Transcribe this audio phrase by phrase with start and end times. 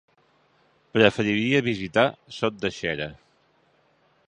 [0.97, 2.07] Preferiria visitar
[2.39, 3.11] Sot de Xera.